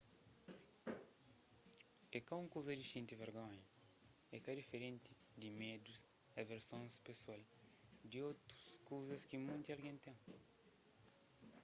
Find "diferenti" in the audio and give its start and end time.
4.61-5.11